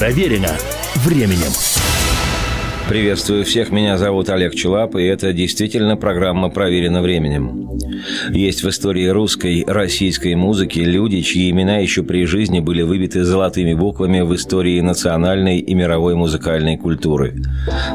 Проверено 0.00 0.56
временем. 1.04 1.52
Приветствую 2.88 3.44
всех, 3.44 3.70
меня 3.70 3.98
зовут 3.98 4.30
Олег 4.30 4.54
Челап, 4.54 4.96
и 4.96 5.02
это 5.02 5.34
действительно 5.34 5.98
программа 5.98 6.48
«Проверена 6.48 7.02
временем». 7.02 7.68
Есть 8.30 8.62
в 8.62 8.68
истории 8.70 9.08
русской, 9.08 9.62
российской 9.66 10.36
музыки 10.36 10.78
люди, 10.78 11.20
чьи 11.20 11.50
имена 11.50 11.76
еще 11.76 12.02
при 12.02 12.24
жизни 12.24 12.60
были 12.60 12.80
выбиты 12.80 13.24
золотыми 13.24 13.74
буквами 13.74 14.22
в 14.22 14.34
истории 14.34 14.80
национальной 14.80 15.58
и 15.58 15.74
мировой 15.74 16.14
музыкальной 16.14 16.78
культуры. 16.78 17.34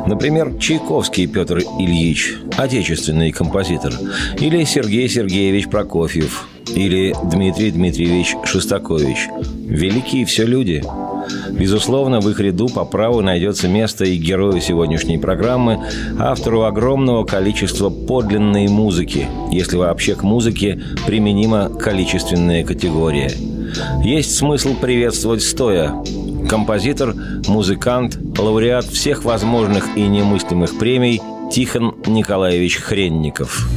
Например, 0.05 0.53
Чайковский 0.59 1.25
Петр 1.25 1.57
Ильич, 1.57 2.35
отечественный 2.55 3.31
композитор, 3.31 3.93
или 4.39 4.63
Сергей 4.63 5.09
Сергеевич 5.09 5.69
Прокофьев, 5.69 6.47
или 6.67 7.15
Дмитрий 7.31 7.71
Дмитриевич 7.71 8.35
Шостакович. 8.43 9.27
Великие 9.65 10.25
все 10.25 10.45
люди– 10.45 10.83
Безусловно, 11.52 12.20
в 12.20 12.30
их 12.30 12.39
ряду 12.39 12.68
по 12.68 12.86
праву 12.86 13.21
найдется 13.21 13.68
место 13.68 14.06
и 14.06 14.18
герою 14.18 14.61
сегодняшней 14.61 15.18
программы, 15.18 15.83
автору 16.20 16.64
огромного 16.64 17.24
количества 17.24 17.89
подлинной 17.89 18.68
музыки, 18.68 19.28
если 19.52 19.78
вообще 19.78 20.16
к 20.16 20.24
музыке 20.24 20.82
применима 21.06 21.69
количественная 21.69 22.64
категория. 22.64 23.32
Есть 24.04 24.36
смысл 24.36 24.75
приветствовать 24.75 25.43
стоя. 25.43 25.93
Композитор, 26.50 27.16
музыкант, 27.47 28.18
лауреат 28.38 28.86
всех 28.86 29.24
возможных 29.25 29.97
и 29.97 30.02
немыслимых 30.02 30.78
премий 30.78 31.21
Тихон 31.52 31.96
Николаевич 32.05 32.78
Хренников. 32.78 33.67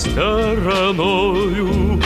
Стороною 0.00 2.00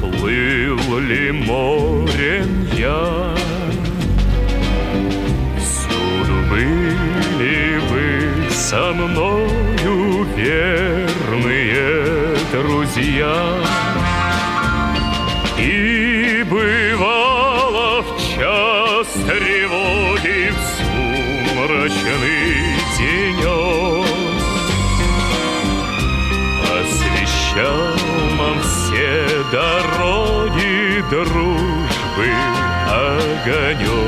Плыл 0.00 0.98
ли 0.98 1.32
морем 1.32 2.68
я? 2.76 3.34
Всюду 5.58 6.34
были 6.50 7.80
вы 7.88 8.50
со 8.50 8.92
мною 8.92 10.26
верные 10.36 12.36
друзья 12.52 13.56
pequeño 33.48 34.07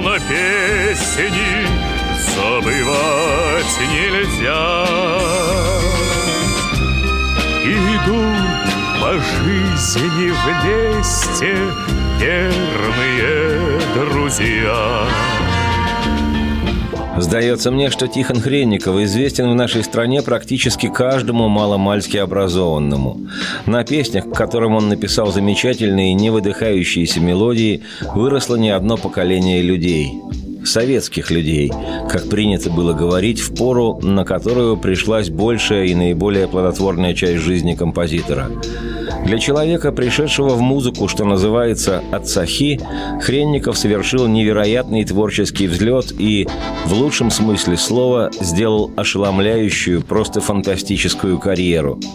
словно 0.00 0.18
песни 0.20 1.66
забывать 2.34 3.80
нельзя. 3.92 4.86
Идут 7.64 9.00
по 9.00 9.12
жизни 9.18 10.30
вместе 10.30 11.54
верные 12.18 13.80
друзья. 13.94 15.39
Сдается 17.20 17.70
мне, 17.70 17.90
что 17.90 18.08
Тихон 18.08 18.40
Хренников 18.40 18.96
известен 18.96 19.50
в 19.50 19.54
нашей 19.54 19.84
стране 19.84 20.22
практически 20.22 20.88
каждому 20.88 21.48
маломальски 21.48 22.16
образованному. 22.16 23.20
На 23.66 23.84
песнях, 23.84 24.30
к 24.30 24.34
которым 24.34 24.74
он 24.74 24.88
написал 24.88 25.30
замечательные, 25.30 26.14
невыдыхающиеся 26.14 27.20
мелодии, 27.20 27.82
выросло 28.14 28.56
не 28.56 28.70
одно 28.70 28.96
поколение 28.96 29.60
людей 29.60 30.14
советских 30.64 31.30
людей, 31.30 31.72
как 32.08 32.28
принято 32.28 32.70
было 32.70 32.92
говорить, 32.92 33.40
в 33.40 33.54
пору, 33.54 33.98
на 34.02 34.24
которую 34.24 34.76
пришлась 34.76 35.30
большая 35.30 35.86
и 35.86 35.94
наиболее 35.94 36.48
плодотворная 36.48 37.14
часть 37.14 37.42
жизни 37.42 37.74
композитора. 37.74 38.50
Для 39.24 39.38
человека, 39.38 39.92
пришедшего 39.92 40.50
в 40.50 40.60
музыку, 40.60 41.08
что 41.08 41.24
называется 41.24 42.02
от 42.10 42.28
сахи, 42.28 42.80
Хренников 43.22 43.76
совершил 43.76 44.26
невероятный 44.26 45.04
творческий 45.04 45.66
взлет 45.66 46.12
и, 46.18 46.48
в 46.86 46.94
лучшем 46.94 47.30
смысле 47.30 47.76
слова, 47.76 48.30
сделал 48.40 48.90
ошеломляющую, 48.96 50.02
просто 50.02 50.40
фантастическую 50.40 51.38
карьеру– 51.38 52.00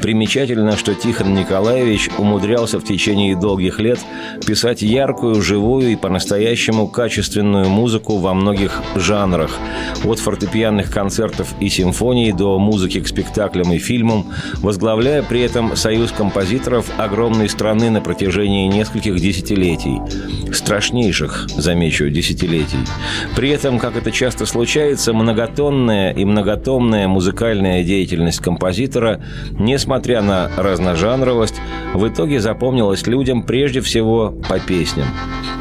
Примечательно, 0.00 0.76
что 0.76 0.94
Тихон 0.94 1.34
Николаевич 1.34 2.10
умудрялся 2.18 2.78
в 2.78 2.84
течение 2.84 3.36
долгих 3.36 3.78
лет 3.78 3.98
писать 4.46 4.82
яркую, 4.82 5.40
живую 5.40 5.92
и 5.92 5.96
по-настоящему 5.96 6.88
качественную 6.88 7.68
музыку 7.68 7.81
во 8.18 8.34
многих 8.34 8.82
жанрах, 8.94 9.58
от 10.04 10.18
фортепианных 10.18 10.90
концертов 10.90 11.54
и 11.60 11.68
симфоний 11.68 12.32
до 12.32 12.58
музыки 12.58 13.00
к 13.00 13.08
спектаклям 13.08 13.72
и 13.72 13.78
фильмам, 13.78 14.26
возглавляя 14.56 15.22
при 15.22 15.40
этом 15.40 15.76
союз 15.76 16.12
композиторов 16.12 16.86
огромной 16.98 17.48
страны 17.48 17.90
на 17.90 18.00
протяжении 18.00 18.68
нескольких 18.68 19.20
десятилетий. 19.20 20.00
Страшнейших, 20.52 21.48
замечу, 21.56 22.08
десятилетий. 22.08 22.78
При 23.36 23.50
этом, 23.50 23.78
как 23.78 23.96
это 23.96 24.10
часто 24.10 24.46
случается, 24.46 25.12
многотонная 25.12 26.12
и 26.12 26.24
многотомная 26.24 27.08
музыкальная 27.08 27.82
деятельность 27.82 28.40
композитора 28.40 29.20
несмотря 29.58 30.22
на 30.22 30.50
разножанровость, 30.56 31.56
в 31.94 32.06
итоге 32.08 32.40
запомнилась 32.40 33.06
людям 33.06 33.42
прежде 33.42 33.80
всего 33.80 34.30
по 34.48 34.58
песням. 34.58 35.06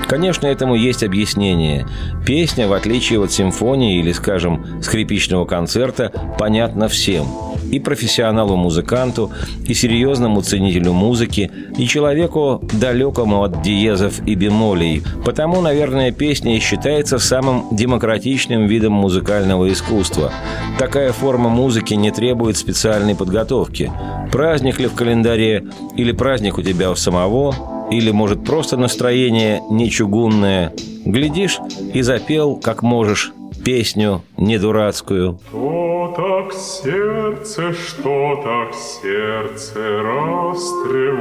Конечно, 0.07 0.45
этому 0.47 0.75
есть 0.75 1.03
объяснение. 1.03 1.87
Песня, 2.25 2.67
в 2.67 2.73
отличие 2.73 3.23
от 3.23 3.31
симфонии 3.31 3.99
или, 3.99 4.11
скажем, 4.11 4.81
скрипичного 4.81 5.45
концерта, 5.45 6.11
понятна 6.37 6.87
всем– 6.87 7.27
и 7.71 7.79
профессионалу-музыканту, 7.79 9.31
и 9.65 9.73
серьезному 9.73 10.41
ценителю 10.41 10.93
музыки, 10.93 11.51
и 11.77 11.87
человеку, 11.87 12.61
далекому 12.73 13.43
от 13.43 13.61
диезов 13.61 14.25
и 14.27 14.35
бемолей. 14.35 15.01
Потому, 15.23 15.61
наверное, 15.61 16.11
песня 16.11 16.59
считается 16.59 17.17
самым 17.17 17.65
демократичным 17.71 18.67
видом 18.67 18.93
музыкального 18.93 19.71
искусства. 19.71 20.31
Такая 20.77 21.13
форма 21.13 21.49
музыки 21.49 21.93
не 21.93 22.11
требует 22.11 22.57
специальной 22.57 23.15
подготовки. 23.15 23.91
Праздник 24.31 24.79
ли 24.79 24.87
в 24.87 24.93
календаре, 24.93 25.65
или 25.95 26.11
праздник 26.11 26.57
у 26.57 26.61
тебя 26.61 26.91
у 26.91 26.95
самого, 26.95 27.55
или, 27.91 28.11
может, 28.11 28.43
просто 28.45 28.77
настроение 28.77 29.61
не 29.69 29.89
чугунное. 29.89 30.73
Глядишь 31.05 31.59
и 31.93 32.01
запел, 32.01 32.55
как 32.55 32.81
можешь, 32.83 33.33
песню 33.63 34.23
не 34.37 34.57
дурацкую. 34.57 35.39
Что 35.49 36.13
так 36.15 36.53
сердце, 36.53 37.73
что 37.73 38.41
так 38.43 38.73
сердце 38.73 40.01
растревожено, 40.01 41.11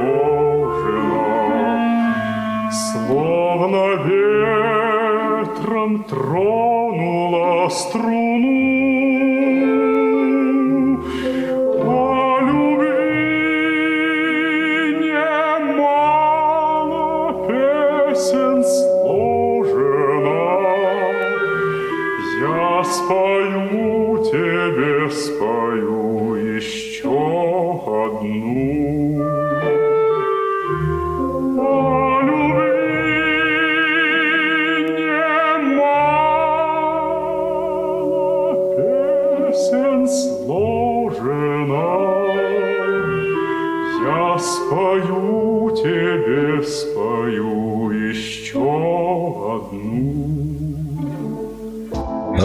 Словно 2.71 3.95
ветром 4.05 6.03
тронула 6.05 7.69
струну. 7.69 9.20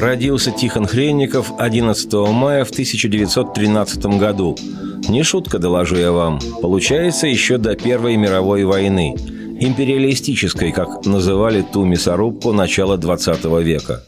Родился 0.07 0.53
Тихон 0.53 0.87
Хренников 0.87 1.53
11 1.59 2.13
мая 2.31 2.65
в 2.65 2.71
1913 2.71 4.07
году. 4.21 4.57
Не 5.09 5.25
шутка, 5.25 5.59
доложу 5.59 5.97
я 5.97 6.13
вам. 6.13 6.39
Получается, 6.63 7.27
еще 7.27 7.59
до 7.59 7.75
Первой 7.75 8.15
мировой 8.15 8.63
войны. 8.63 9.17
Империалистической, 9.59 10.71
как 10.71 11.05
называли 11.07 11.63
ту 11.63 11.85
мясорубку 11.85 12.53
начала 12.53 12.97
20 12.97 13.47
века. 13.65 14.05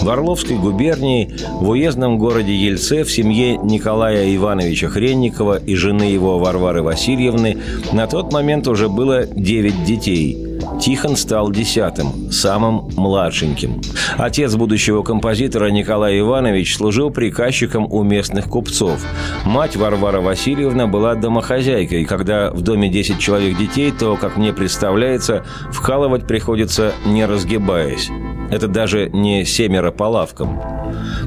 В 0.00 0.08
Орловской 0.08 0.56
губернии, 0.56 1.34
в 1.50 1.68
уездном 1.70 2.16
городе 2.16 2.54
Ельце, 2.54 3.02
в 3.02 3.10
семье 3.10 3.56
Николая 3.56 4.32
Ивановича 4.36 4.88
Хренникова 4.88 5.58
и 5.58 5.74
жены 5.74 6.04
его 6.04 6.38
Варвары 6.38 6.84
Васильевны 6.84 7.60
на 7.92 8.06
тот 8.06 8.32
момент 8.32 8.68
уже 8.68 8.88
было 8.88 9.26
9 9.26 9.84
детей– 9.84 10.38
Тихон 10.80 11.16
стал 11.16 11.50
десятым, 11.50 12.30
самым 12.30 12.88
младшеньким. 12.96 13.80
Отец 14.16 14.54
будущего 14.54 15.02
композитора 15.02 15.70
Николай 15.70 16.20
Иванович 16.20 16.76
служил 16.76 17.10
приказчиком 17.10 17.86
у 17.90 18.02
местных 18.02 18.46
купцов. 18.46 19.04
Мать 19.44 19.76
Варвара 19.76 20.20
Васильевна 20.20 20.86
была 20.86 21.14
домохозяйкой. 21.14 22.04
Когда 22.04 22.50
в 22.50 22.62
доме 22.62 22.88
10 22.88 23.18
человек 23.18 23.56
детей, 23.56 23.92
то, 23.92 24.16
как 24.16 24.36
мне 24.36 24.52
представляется, 24.52 25.44
вкалывать 25.72 26.26
приходится 26.26 26.92
не 27.06 27.24
разгибаясь. 27.24 28.10
Это 28.54 28.68
даже 28.68 29.10
не 29.12 29.44
семеро 29.44 29.90
по 29.90 30.04
лавкам. 30.04 30.60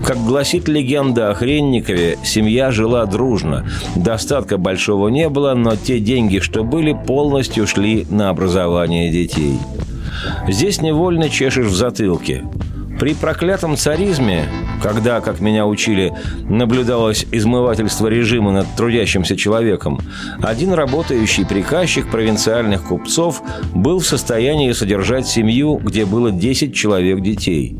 Как 0.01 0.18
гласит 0.18 0.69
легенда 0.69 1.29
о 1.29 1.33
Хренникове, 1.33 2.18
семья 2.24 2.71
жила 2.71 3.06
дружно. 3.06 3.65
Достатка 3.97 4.57
большого 4.57 5.09
не 5.09 5.27
было, 5.27 5.53
но 5.53 5.75
те 5.75 6.00
деньги, 6.00 6.39
что 6.39 6.63
были, 6.63 6.94
полностью 6.94 7.68
шли 7.68 8.07
на 8.09 8.29
образование 8.29 9.12
детей. 9.12 9.59
Здесь 10.47 10.81
невольно 10.81 11.29
чешешь 11.29 11.68
в 11.68 11.75
затылке. 11.75 12.45
При 12.99 13.13
проклятом 13.13 13.77
царизме, 13.77 14.49
когда, 14.81 15.21
как 15.21 15.39
меня 15.39 15.67
учили, 15.67 16.13
наблюдалось 16.49 17.27
измывательство 17.31 18.07
режима 18.07 18.51
над 18.51 18.67
трудящимся 18.75 19.38
человеком, 19.38 19.99
один 20.41 20.73
работающий 20.73 21.45
приказчик 21.45 22.09
провинциальных 22.09 22.88
купцов 22.88 23.44
был 23.75 23.99
в 23.99 24.07
состоянии 24.07 24.71
содержать 24.71 25.27
семью, 25.27 25.79
где 25.83 26.05
было 26.05 26.31
10 26.31 26.73
человек 26.73 27.21
детей. 27.21 27.77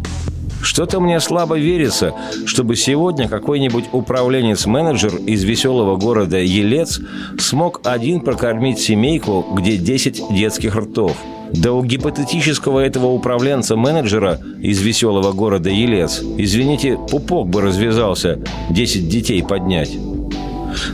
Что-то 0.62 1.00
мне 1.00 1.20
слабо 1.20 1.58
верится, 1.58 2.14
чтобы 2.46 2.76
сегодня 2.76 3.28
какой-нибудь 3.28 3.86
управленец-менеджер 3.94 5.16
из 5.26 5.44
веселого 5.44 5.96
города 5.96 6.38
Елец 6.38 7.00
смог 7.40 7.82
один 7.86 8.22
прокормить 8.22 8.80
семейку, 8.80 9.46
где 9.54 9.78
10 9.78 10.36
детских 10.36 10.76
ртов. 10.76 11.18
Да 11.54 11.74
у 11.74 11.84
гипотетического 11.84 12.80
этого 12.80 13.08
управленца-менеджера 13.08 14.40
из 14.62 14.82
веселого 14.82 15.32
города 15.32 15.70
Елец, 15.70 16.22
извините, 16.38 16.98
пупок 17.10 17.50
бы 17.50 17.62
развязался 17.62 18.40
10 18.70 19.10
детей 19.10 19.44
поднять. 19.44 19.92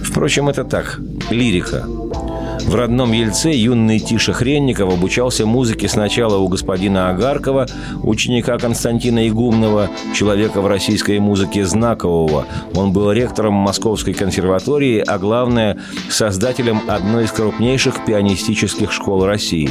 Впрочем, 0.03 0.49
это 0.49 0.63
так, 0.63 0.99
лирика. 1.29 1.85
В 2.65 2.75
родном 2.75 3.11
Ельце 3.11 3.51
юный 3.51 3.99
Тиша 3.99 4.33
Хренников 4.33 4.91
обучался 4.91 5.45
музыке 5.45 5.87
сначала 5.87 6.37
у 6.37 6.47
господина 6.47 7.09
Агаркова, 7.09 7.67
ученика 8.01 8.57
Константина 8.57 9.27
Игумнова, 9.27 9.89
человека 10.15 10.61
в 10.61 10.67
российской 10.67 11.19
музыке 11.19 11.65
знакового. 11.65 12.45
Он 12.73 12.91
был 12.93 13.11
ректором 13.11 13.53
Московской 13.53 14.13
консерватории, 14.13 15.03
а 15.05 15.19
главное– 15.19 15.77
создателем 16.09 16.81
одной 16.87 17.25
из 17.25 17.31
крупнейших 17.31 18.05
пианистических 18.05 18.91
школ 18.91 19.25
России. 19.25 19.69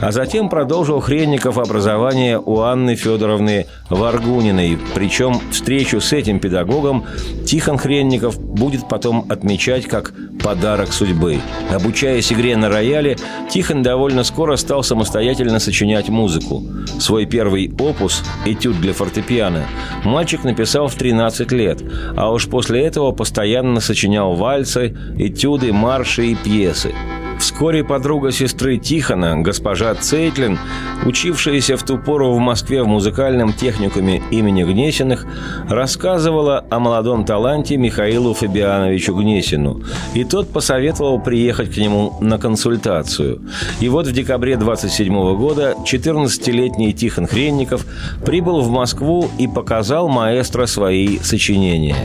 А 0.00 0.12
затем 0.12 0.48
продолжил 0.48 1.00
Хренников 1.00 1.58
образование 1.58 2.38
у 2.38 2.60
Анны 2.60 2.94
Федоровны 2.94 3.66
Варгуниной. 3.90 4.78
Причем 4.94 5.40
встречу 5.50 6.00
с 6.00 6.12
этим 6.12 6.38
педагогом 6.38 7.04
Тихон 7.44 7.76
Хренников 7.76 8.40
будет 8.40 8.88
потом 8.88 9.26
отмечать 9.28 9.86
как 9.86 10.12
подарок 10.42 10.92
судьбы. 10.92 11.40
Обучаясь 11.70 12.19
игре 12.32 12.56
на 12.56 12.68
рояле, 12.68 13.16
Тихон 13.48 13.82
довольно 13.82 14.24
скоро 14.24 14.56
стал 14.56 14.82
самостоятельно 14.82 15.58
сочинять 15.58 16.08
музыку. 16.08 16.62
Свой 16.98 17.26
первый 17.26 17.72
опус 17.78 18.22
«Этюд 18.44 18.80
для 18.80 18.92
фортепиано» 18.92 19.66
мальчик 20.04 20.44
написал 20.44 20.88
в 20.88 20.94
13 20.94 21.52
лет, 21.52 21.82
а 22.16 22.32
уж 22.32 22.48
после 22.48 22.82
этого 22.82 23.12
постоянно 23.12 23.80
сочинял 23.80 24.34
вальсы, 24.34 24.96
этюды, 25.18 25.72
марши 25.72 26.28
и 26.28 26.34
пьесы. 26.34 26.92
Вскоре 27.40 27.82
подруга 27.82 28.32
сестры 28.32 28.76
Тихона, 28.76 29.40
госпожа 29.40 29.94
Цейтлин, 29.94 30.58
учившаяся 31.06 31.78
в 31.78 31.82
ту 31.82 31.96
пору 31.96 32.34
в 32.34 32.38
Москве 32.38 32.82
в 32.82 32.86
музыкальном 32.86 33.54
техникуме 33.54 34.22
имени 34.30 34.62
Гнесиных, 34.62 35.24
рассказывала 35.66 36.66
о 36.68 36.78
молодом 36.78 37.24
таланте 37.24 37.78
Михаилу 37.78 38.34
Фабиановичу 38.34 39.14
Гнесину, 39.14 39.82
и 40.12 40.24
тот 40.24 40.52
посоветовал 40.52 41.18
приехать 41.18 41.74
к 41.74 41.78
нему 41.78 42.12
на 42.20 42.36
консультацию. 42.36 43.40
И 43.80 43.88
вот 43.88 44.06
в 44.06 44.12
декабре 44.12 44.58
27 44.58 45.36
года 45.36 45.76
14-летний 45.86 46.92
Тихон 46.92 47.26
Хренников 47.26 47.86
прибыл 48.22 48.60
в 48.60 48.70
Москву 48.70 49.30
и 49.38 49.48
показал 49.48 50.08
маэстро 50.08 50.66
свои 50.66 51.18
сочинения. 51.20 51.96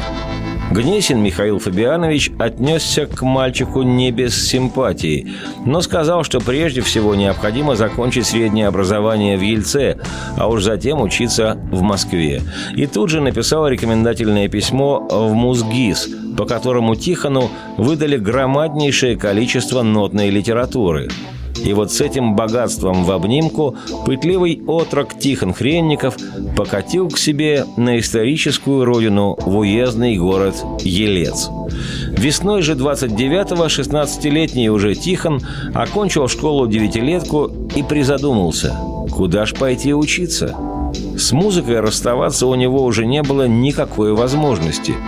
Гнесин 0.75 1.23
Михаил 1.23 1.59
Фабианович 1.59 2.31
отнесся 2.37 3.05
к 3.05 3.21
мальчику 3.21 3.81
не 3.83 4.11
без 4.11 4.49
симпатии, 4.49 5.31
но 5.65 5.79
сказал, 5.79 6.25
что 6.25 6.41
прежде 6.41 6.81
всего 6.81 7.15
необходимо 7.15 7.77
закончить 7.77 8.25
среднее 8.25 8.67
образование 8.67 9.37
в 9.37 9.41
Ельце, 9.41 9.97
а 10.35 10.49
уж 10.49 10.63
затем 10.63 11.01
учиться 11.01 11.57
в 11.71 11.81
Москве. 11.81 12.41
И 12.75 12.87
тут 12.87 13.09
же 13.09 13.21
написал 13.21 13.69
рекомендательное 13.69 14.49
письмо 14.49 14.99
в 15.09 15.33
Музгиз, 15.33 16.09
по 16.37 16.43
которому 16.45 16.95
Тихону 16.95 17.49
выдали 17.77 18.17
громаднейшее 18.17 19.15
количество 19.15 19.81
нотной 19.81 20.29
литературы– 20.29 21.07
и 21.63 21.73
вот 21.73 21.91
с 21.91 22.01
этим 22.01 22.35
богатством 22.35 23.03
в 23.03 23.11
обнимку 23.11 23.75
пытливый 24.05 24.61
отрок 24.67 25.17
Тихон 25.17 25.53
Хренников 25.53 26.17
покатил 26.55 27.09
к 27.09 27.17
себе 27.17 27.65
на 27.77 27.99
историческую 27.99 28.85
родину 28.85 29.37
в 29.41 29.57
уездный 29.57 30.17
город 30.17 30.55
Елец. 30.81 31.49
Весной 32.17 32.61
же 32.61 32.73
29-го 32.73 33.65
16-летний 33.65 34.69
уже 34.69 34.95
Тихон 34.95 35.41
окончил 35.73 36.27
школу-девятилетку 36.27 37.51
и 37.75 37.83
призадумался, 37.83 38.75
куда 39.11 39.45
ж 39.45 39.53
пойти 39.53 39.93
учиться. 39.93 40.55
С 41.17 41.31
музыкой 41.31 41.79
расставаться 41.79 42.47
у 42.47 42.55
него 42.55 42.83
уже 42.83 43.05
не 43.05 43.21
было 43.21 43.47
никакой 43.47 44.13
возможности– 44.13 44.93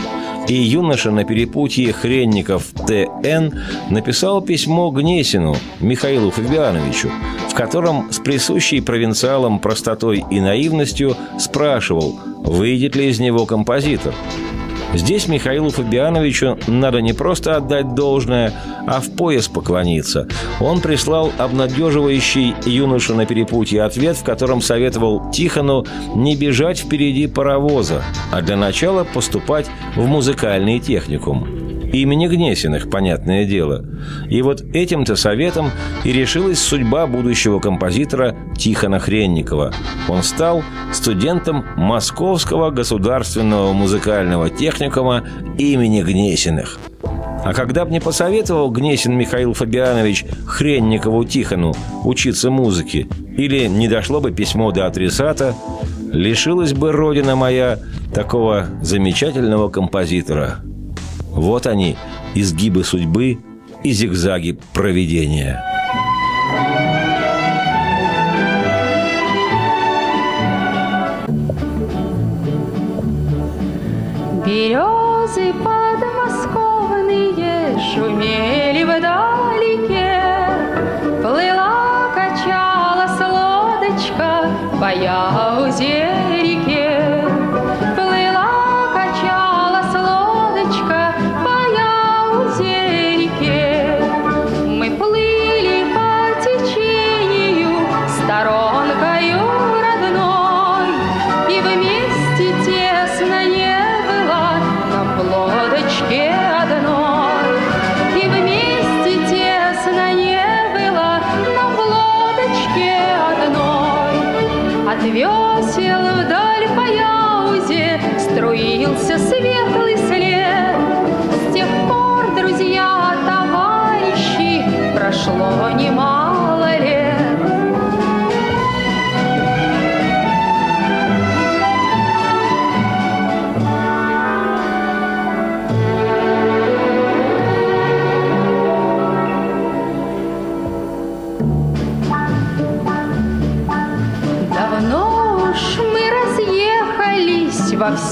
и 0.48 0.56
юноша 0.56 1.12
на 1.12 1.24
перепутье 1.24 1.92
Хренников 1.94 2.66
Т.Н. 2.88 3.54
написал 3.90 4.42
письмо 4.42 4.90
Гнесину 4.92 5.56
Михаилу 5.80 6.32
Фабиановичу, 6.32 7.10
в 7.50 7.54
котором 7.54 8.12
с 8.12 8.20
присущей 8.20 8.82
провинциалам 8.82 9.60
простотой 9.60 10.24
и 10.32 10.40
наивностью 10.40 11.16
спрашивал, 11.40 12.20
выйдет 12.44 12.96
ли 12.96 13.10
из 13.10 13.20
него 13.20 13.46
композитор– 13.46 14.14
Здесь 14.94 15.28
Михаилу 15.28 15.70
Фабиановичу 15.70 16.58
надо 16.68 17.02
не 17.02 17.14
просто 17.14 17.58
отдать 17.58 17.94
должное, 17.94 18.54
а 18.88 19.02
в 19.02 19.12
пояс 19.16 19.48
поклониться. 19.48 20.28
Он 20.60 20.80
прислал 20.80 21.32
обнадеживающий 21.38 22.56
юношу 22.66 23.14
на 23.14 23.26
перепутье 23.26 23.84
ответ, 23.84 24.16
в 24.18 24.24
котором 24.24 24.62
советовал 24.62 25.30
Тихону 25.32 25.86
не 26.16 26.36
бежать 26.36 26.80
впереди 26.80 27.28
паровоза, 27.28 28.02
а 28.32 28.42
для 28.42 28.56
начала 28.56 29.04
поступать 29.04 29.68
в 29.96 30.06
музыкальный 30.08 30.80
техникум. 30.80 31.67
Имени 31.94 32.28
Гнесиных, 32.28 32.90
понятное 32.90 33.46
дело. 33.46 33.86
И 34.30 34.42
вот 34.42 34.62
этим-то 34.74 35.16
советом 35.16 35.72
и 36.04 36.12
решилась 36.12 36.60
судьба 36.60 37.08
будущего 37.08 37.60
композитора 37.60 38.36
Тихона 38.58 39.00
Хренникова. 39.00 39.74
Он 40.10 40.22
стал 40.22 40.64
студентом 40.92 41.66
Московского 41.78 42.72
государственного 42.72 43.72
музыкального 43.72 44.50
техникума 44.50 45.24
имени 45.58 46.02
Гнесиных. 46.02 46.78
А 47.46 47.54
когда 47.54 47.86
бы 47.86 47.92
не 47.92 48.02
посоветовал 48.02 48.70
Гнесин 48.70 49.18
Михаил 49.18 49.54
Фабианович 49.54 50.26
Хренникову 50.46 51.24
Тихону 51.24 51.74
учиться 52.04 52.50
музыке, 52.50 53.08
или 53.38 53.68
не 53.68 53.88
дошло 53.88 54.20
бы 54.20 54.32
письмо 54.32 54.72
до 54.72 54.88
адресата, 54.88 55.56
лишилась 56.12 56.74
бы 56.74 56.92
родина 56.92 57.38
моя 57.38 57.80
такого 58.14 58.66
замечательного 58.82 59.70
композитора– 59.70 60.60
вот 61.38 61.68
они, 61.68 61.96
изгибы 62.34 62.84
судьбы 62.84 63.38
и 63.84 63.92
зигзаги 63.92 64.58
проведения. 64.74 65.64
Березы 74.44 75.54
подмосковные 75.64 76.18
шумели 77.94 78.84
вдалеке, 78.84 80.24
Плыла, 81.22 82.10
качалась 82.16 83.20
лодочка 83.20 84.50
по 84.80 84.92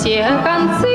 все 0.05 0.21
концы 0.43 0.94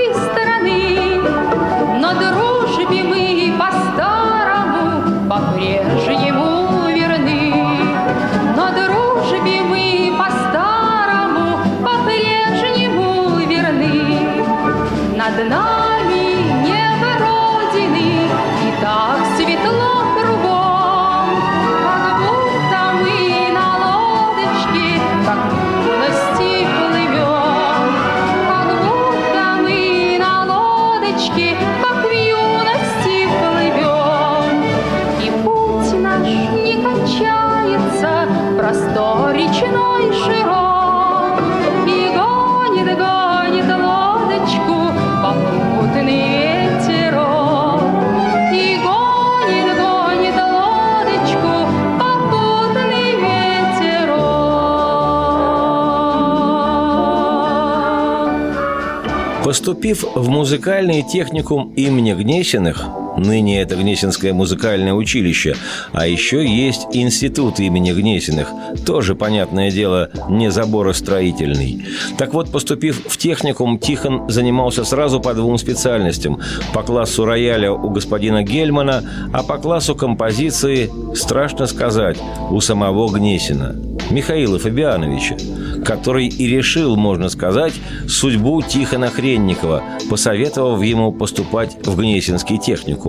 Поступив 59.71 60.05
в 60.17 60.29
музыкальный 60.29 61.03
техникум 61.03 61.73
имени 61.77 62.13
Гнесиных, 62.13 62.89
ныне 63.17 63.61
это 63.61 63.77
Гнесинское 63.77 64.33
музыкальное 64.33 64.93
училище, 64.93 65.57
а 65.93 66.07
еще 66.07 66.47
есть 66.47 66.87
институт 66.93 67.61
имени 67.61 67.93
Гнесиных, 67.93 68.49
тоже, 68.87 69.15
понятное 69.15 69.71
дело, 69.71 70.11
не 70.29 70.51
заборостроительный. 70.51 71.85
Так 72.19 72.35
вот, 72.35 72.51
поступив 72.51 73.03
в 73.07 73.17
техникум, 73.17 73.79
Тихон 73.79 74.29
занимался 74.29 74.85
сразу 74.85 75.21
по 75.21 75.35
двум 75.35 75.59
специальностям. 75.59 76.41
По 76.73 76.83
классу 76.83 77.25
рояля 77.25 77.73
у 77.73 77.91
господина 77.91 78.43
Гельмана, 78.43 79.03
а 79.33 79.43
по 79.43 79.59
классу 79.59 79.95
композиции, 79.95 80.91
страшно 81.15 81.67
сказать, 81.67 82.19
у 82.51 82.61
самого 82.61 83.09
Гнесина, 83.11 83.77
Михаила 84.11 84.59
Фабиановича, 84.59 85.37
который 85.85 86.29
и 86.29 86.47
решил, 86.47 86.97
можно 86.97 87.29
сказать, 87.29 87.75
судьбу 88.09 88.63
Тихона 88.63 89.09
Хренникова, 89.09 89.83
посоветовав 90.09 90.83
ему 90.83 91.13
поступать 91.13 91.77
в 91.85 91.97
Гнесинский 91.97 92.59
техникум. 92.59 93.00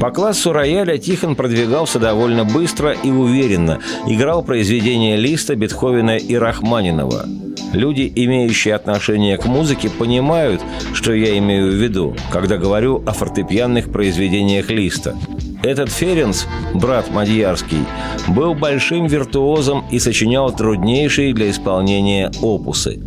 По 0.00 0.10
классу 0.10 0.52
рояля 0.52 0.98
Тихон 0.98 1.36
продвигался 1.36 1.98
довольно 1.98 2.44
быстро 2.44 2.92
и 2.92 3.10
уверенно, 3.10 3.80
играл 4.06 4.42
произведения 4.42 5.16
Листа, 5.16 5.54
Бетховена 5.54 6.16
и 6.16 6.34
Рахманинова. 6.34 7.26
Люди, 7.72 8.12
имеющие 8.14 8.74
отношение 8.74 9.36
к 9.36 9.46
музыке, 9.46 9.90
понимают, 9.90 10.60
что 10.92 11.12
я 11.12 11.36
имею 11.38 11.70
в 11.70 11.74
виду, 11.74 12.14
когда 12.30 12.56
говорю 12.56 13.02
о 13.06 13.12
фортепианных 13.12 13.90
произведениях 13.90 14.70
Листа. 14.70 15.14
Этот 15.64 15.88
Ференц, 15.88 16.44
брат 16.74 17.10
Мадьярский, 17.10 17.86
был 18.28 18.54
большим 18.54 19.06
виртуозом 19.06 19.82
и 19.90 19.98
сочинял 19.98 20.54
труднейшие 20.54 21.32
для 21.32 21.48
исполнения 21.48 22.30
опусы. 22.42 23.00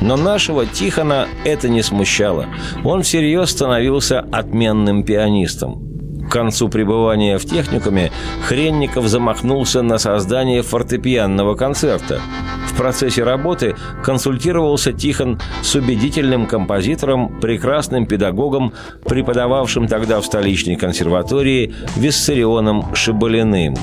Но 0.00 0.16
нашего 0.16 0.66
Тихона 0.66 1.28
это 1.44 1.68
не 1.68 1.82
смущало. 1.82 2.46
Он 2.82 3.02
всерьез 3.02 3.50
становился 3.50 4.26
отменным 4.32 5.04
пианистом. 5.04 5.89
К 6.30 6.32
концу 6.32 6.68
пребывания 6.68 7.38
в 7.38 7.44
техникуме 7.44 8.12
Хренников 8.44 9.08
замахнулся 9.08 9.82
на 9.82 9.98
создание 9.98 10.62
фортепианного 10.62 11.56
концерта. 11.56 12.20
В 12.68 12.76
процессе 12.76 13.24
работы 13.24 13.74
консультировался 14.04 14.92
Тихон 14.92 15.40
с 15.60 15.74
убедительным 15.74 16.46
композитором, 16.46 17.40
прекрасным 17.40 18.06
педагогом, 18.06 18.72
преподававшим 19.06 19.88
тогда 19.88 20.20
в 20.20 20.24
столичной 20.24 20.76
консерватории 20.76 21.74
Виссарионом 21.96 22.94
Шибалиным. 22.94 23.74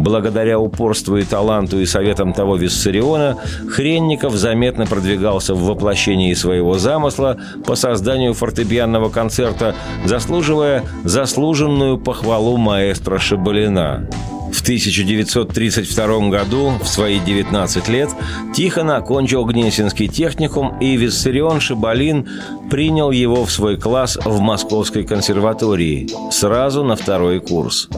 Благодаря 0.00 0.58
упорству 0.58 1.18
и 1.18 1.24
таланту 1.24 1.78
и 1.78 1.84
советам 1.84 2.32
того 2.32 2.56
Виссариона, 2.56 3.36
Хренников 3.68 4.32
заметно 4.32 4.86
продвигался 4.86 5.54
в 5.54 5.62
воплощении 5.62 6.32
своего 6.32 6.78
замысла 6.78 7.36
по 7.66 7.74
созданию 7.74 8.32
фортепианного 8.32 9.10
концерта, 9.10 9.74
заслуживая 10.06 10.84
заслуженную 11.04 11.98
похвалу 11.98 12.56
маэстро 12.56 13.18
Шибалина. 13.18 14.08
В 14.52 14.62
1932 14.62 16.28
году, 16.28 16.72
в 16.82 16.86
свои 16.86 17.18
19 17.20 17.88
лет, 17.88 18.10
Тихон 18.54 18.90
окончил 18.90 19.44
Гнесинский 19.44 20.08
техникум, 20.08 20.78
и 20.80 20.96
Виссарион 20.96 21.60
Шибалин 21.60 22.28
принял 22.70 23.10
его 23.10 23.44
в 23.44 23.50
свой 23.50 23.76
класс 23.76 24.18
в 24.24 24.40
Московской 24.40 25.04
консерватории, 25.04 26.08
сразу 26.30 26.84
на 26.84 26.96
второй 26.96 27.40
курс. 27.40 27.88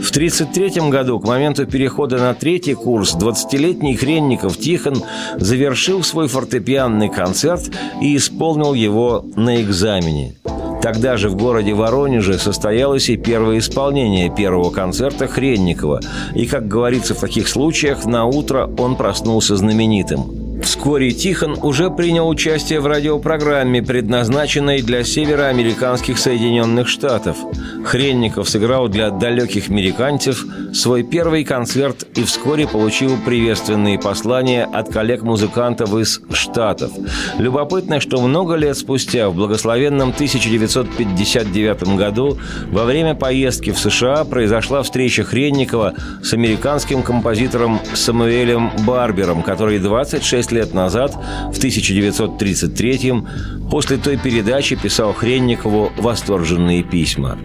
В 0.00 0.10
1933 0.10 0.90
году, 0.90 1.18
к 1.18 1.26
моменту 1.26 1.66
перехода 1.66 2.18
на 2.18 2.34
третий 2.34 2.74
курс, 2.74 3.14
20-летний 3.14 3.96
Хренников 3.96 4.56
Тихон 4.56 5.02
завершил 5.36 6.02
свой 6.02 6.28
фортепианный 6.28 7.08
концерт 7.08 7.70
и 8.00 8.16
исполнил 8.16 8.74
его 8.74 9.24
на 9.36 9.60
экзамене. 9.60 10.36
Тогда 10.80 11.16
же 11.16 11.28
в 11.28 11.36
городе 11.36 11.74
Воронеже 11.74 12.38
состоялось 12.38 13.08
и 13.08 13.16
первое 13.16 13.58
исполнение 13.58 14.30
первого 14.34 14.70
концерта 14.70 15.26
Хренникова. 15.26 16.00
И, 16.34 16.46
как 16.46 16.68
говорится 16.68 17.14
в 17.14 17.20
таких 17.20 17.48
случаях, 17.48 18.06
на 18.06 18.26
утро 18.26 18.70
он 18.78 18.96
проснулся 18.96 19.56
знаменитым. 19.56 20.37
Вскоре 20.78 21.10
Тихон 21.10 21.58
уже 21.60 21.90
принял 21.90 22.28
участие 22.28 22.78
в 22.78 22.86
радиопрограмме, 22.86 23.82
предназначенной 23.82 24.80
для 24.80 25.02
североамериканских 25.02 26.18
Соединенных 26.18 26.86
Штатов. 26.86 27.36
Хренников 27.84 28.48
сыграл 28.48 28.88
для 28.88 29.10
далеких 29.10 29.70
американцев 29.70 30.46
свой 30.72 31.02
первый 31.02 31.42
концерт 31.42 32.06
и 32.16 32.22
вскоре 32.22 32.68
получил 32.68 33.16
приветственные 33.26 33.98
послания 33.98 34.64
от 34.64 34.88
коллег-музыкантов 34.92 35.94
из 35.96 36.20
Штатов. 36.32 36.92
Любопытно, 37.38 37.98
что 37.98 38.22
много 38.22 38.54
лет 38.54 38.76
спустя, 38.78 39.28
в 39.30 39.34
благословенном 39.34 40.10
1959 40.10 41.96
году, 41.96 42.38
во 42.70 42.84
время 42.84 43.16
поездки 43.16 43.72
в 43.72 43.78
США 43.78 44.24
произошла 44.24 44.82
встреча 44.84 45.24
Хренникова 45.24 45.94
с 46.22 46.32
американским 46.34 47.02
композитором 47.02 47.80
Самуэлем 47.94 48.70
Барбером, 48.86 49.42
который 49.42 49.80
26 49.80 50.52
лет 50.52 50.67
назад, 50.74 51.16
в 51.52 51.58
1933-м, 51.58 53.28
после 53.70 53.96
той 53.96 54.16
передачи 54.16 54.76
писал 54.76 55.12
Хренникову 55.12 55.92
восторженные 55.96 56.82
письма. 56.82 57.38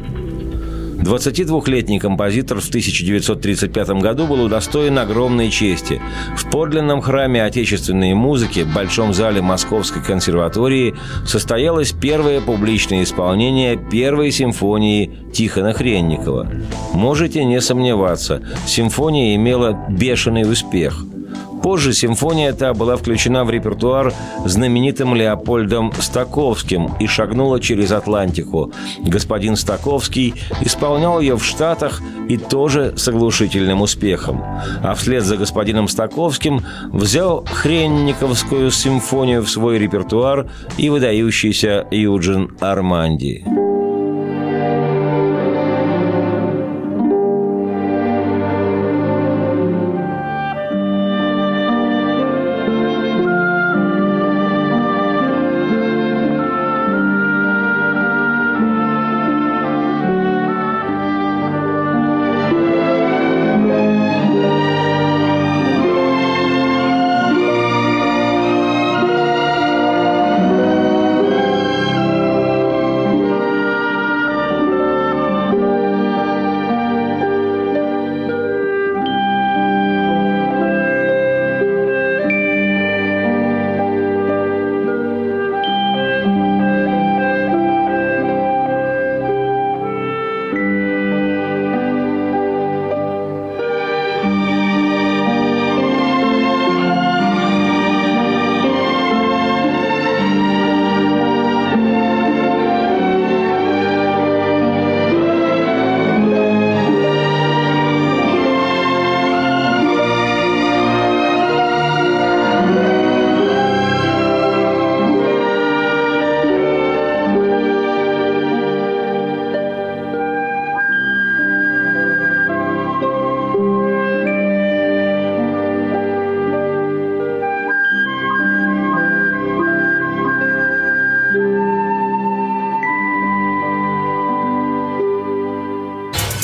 22-летний 1.03 2.00
композитор 2.00 2.60
в 2.60 2.68
1935 2.68 3.89
году 4.01 4.25
был 4.25 4.44
удостоен 4.44 4.98
огромной 4.98 5.50
чести. 5.50 6.01
В 6.36 6.50
подлинном 6.50 7.01
храме 7.01 7.44
отечественной 7.44 8.13
музыки, 8.13 8.62
в 8.62 8.74
Большом 8.74 9.13
зале 9.13 9.42
Московской 9.42 10.01
консерватории, 10.01 10.96
состоялось 11.25 11.92
первое 11.92 12.42
публичное 12.42 13.03
исполнение 13.03 13.77
первой 13.77 14.32
симфонии 14.32 15.12
Тихона 15.34 15.74
Хренникова. 15.74 16.50
Можете 16.94 17.44
не 17.44 17.60
сомневаться, 17.60 18.42
симфония 18.65 19.36
имела 19.36 19.77
бешеный 19.89 20.50
успех– 20.50 21.06
Позже 21.63 21.93
симфония 21.93 22.50
эта 22.50 22.74
была 22.74 22.98
включена 22.98 23.46
в 23.46 23.50
репертуар 23.50 24.13
знаменитым 24.46 25.15
Леопольдом 25.15 25.93
Стаковским 25.98 26.89
и 27.00 27.08
шагнула 27.08 27.62
через 27.62 27.93
Атлантику. 27.93 28.74
Господин 29.00 29.55
Стаковский 29.55 30.34
исполнял 30.60 31.22
ее 31.22 31.38
в 31.38 31.46
Штатах 31.46 32.01
и 32.27 32.36
тоже 32.36 32.93
с 32.98 33.08
оглушительным 33.08 33.82
успехом. 33.82 34.43
А 34.84 34.93
вслед 34.93 35.24
за 35.24 35.38
господином 35.38 35.88
Стаковским 35.88 36.62
взял 36.91 37.46
Хренниковскую 37.46 38.70
симфонию 38.70 39.41
в 39.41 39.50
свой 39.50 39.79
репертуар 39.79 40.50
и 40.77 40.89
выдающийся 40.89 41.88
Юджин 41.91 42.58
Арманди. 42.60 43.46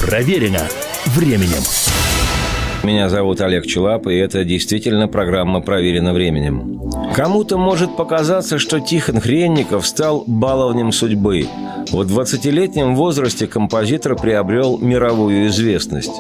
Проверено 0.10 0.67
временем. 1.06 1.62
Меня 2.82 3.10
зовут 3.10 3.41
Олег 3.41 3.67
Челап, 3.67 4.08
и 4.08 4.15
это 4.15 4.43
действительно 4.43 5.08
программа 5.08 5.62
«Проверено 5.62 6.13
временем». 6.13 6.82
Кому-то 7.15 7.60
может 7.60 7.95
показаться, 7.95 8.58
что 8.58 8.80
Тихон 8.80 9.22
Хренников 9.22 9.86
стал 9.86 10.24
баловнем 10.26 10.91
судьбы. 10.91 11.45
В 11.91 12.02
20-летнем 12.02 12.95
возрасте 12.95 13.45
композитор 13.45 14.15
приобрел 14.15 14.80
мировую 14.80 15.45
известность. 15.50 16.19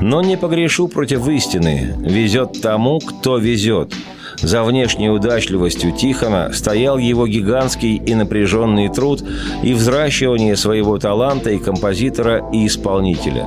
Но 0.00 0.20
не 0.20 0.36
погрешу 0.36 0.88
против 0.88 1.28
истины. 1.28 1.94
Везет 2.00 2.60
тому, 2.60 2.98
кто 2.98 3.38
везет– 3.38 3.94
за 4.42 4.62
внешней 4.62 5.10
удачливостью 5.10 5.92
Тихона 5.92 6.50
стоял 6.52 6.98
его 6.98 7.26
гигантский 7.26 7.96
и 7.96 8.14
напряженный 8.14 8.88
труд 8.88 9.22
и 9.62 9.74
взращивание 9.74 10.56
своего 10.56 10.98
таланта 10.98 11.50
и 11.50 11.58
композитора, 11.58 12.48
и 12.52 12.66
исполнителя. 12.66 13.46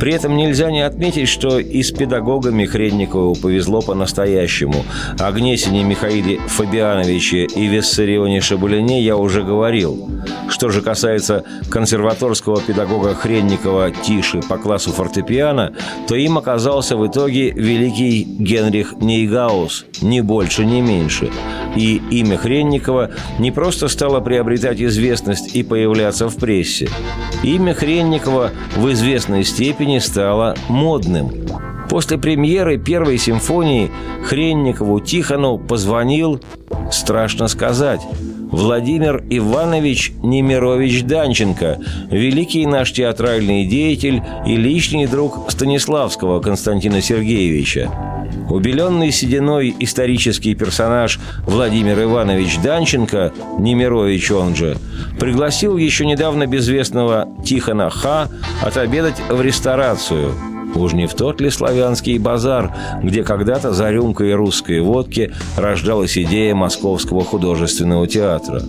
При 0.00 0.12
этом 0.12 0.36
нельзя 0.36 0.70
не 0.70 0.82
отметить, 0.82 1.28
что 1.28 1.58
и 1.58 1.82
с 1.82 1.92
педагогами 1.92 2.64
Хредникову 2.64 3.34
повезло 3.34 3.82
по-настоящему. 3.82 4.84
О 5.18 5.30
Гнесине 5.32 5.84
Михаиле 5.84 6.38
Фабиановиче 6.48 7.44
и 7.44 7.66
Виссарионе 7.66 8.40
Шабулине 8.40 9.02
я 9.02 9.16
уже 9.16 9.42
говорил. 9.42 10.10
Что 10.48 10.70
же 10.70 10.82
касается 10.82 11.44
консерваторского 11.70 12.60
педагога 12.60 13.14
Хренникова 13.14 13.90
Тиши 13.90 14.40
по 14.48 14.58
классу 14.58 14.90
фортепиано, 14.90 15.74
то 16.06 16.14
им 16.14 16.38
оказался 16.38 16.96
в 16.96 17.06
итоге 17.06 17.50
великий 17.50 18.24
Генрих 18.24 18.94
Нейгаус, 19.00 19.86
не 20.02 20.20
больше, 20.32 20.64
ни 20.64 20.80
меньше. 20.80 21.30
И 21.76 22.00
имя 22.10 22.38
Хренникова 22.38 23.10
не 23.38 23.50
просто 23.50 23.88
стало 23.88 24.20
приобретать 24.20 24.80
известность 24.80 25.54
и 25.54 25.62
появляться 25.62 26.26
в 26.26 26.36
прессе. 26.36 26.88
Имя 27.42 27.74
Хренникова 27.74 28.50
в 28.74 28.90
известной 28.92 29.44
степени 29.44 29.98
стало 29.98 30.56
модным. 30.68 31.30
После 31.90 32.16
премьеры 32.16 32.78
первой 32.78 33.18
симфонии 33.18 33.90
Хренникову 34.24 35.00
Тихону 35.00 35.58
позвонил, 35.58 36.40
страшно 36.90 37.46
сказать, 37.48 38.00
Владимир 38.52 39.24
Иванович 39.30 40.12
Немирович 40.22 41.04
Данченко, 41.04 41.78
великий 42.10 42.66
наш 42.66 42.92
театральный 42.92 43.64
деятель 43.64 44.22
и 44.46 44.56
личный 44.56 45.06
друг 45.06 45.50
Станиславского 45.50 46.38
Константина 46.40 47.00
Сергеевича. 47.00 47.90
Убеленный 48.50 49.10
сединой 49.10 49.74
исторический 49.78 50.54
персонаж 50.54 51.18
Владимир 51.46 52.02
Иванович 52.02 52.58
Данченко, 52.58 53.32
Немирович 53.58 54.30
он 54.30 54.54
же, 54.54 54.76
пригласил 55.18 55.78
еще 55.78 56.04
недавно 56.04 56.46
безвестного 56.46 57.28
Тихона 57.46 57.88
Ха 57.88 58.28
отобедать 58.60 59.16
в 59.30 59.40
ресторацию– 59.40 60.34
Уж 60.74 60.92
не 60.92 61.06
в 61.06 61.14
тот 61.14 61.40
ли 61.40 61.50
славянский 61.50 62.18
базар, 62.18 62.74
где 63.02 63.22
когда-то 63.24 63.72
за 63.72 63.90
рюмкой 63.90 64.34
русской 64.34 64.80
водки 64.80 65.32
рождалась 65.56 66.16
идея 66.16 66.54
Московского 66.54 67.24
художественного 67.24 68.06
театра? 68.06 68.62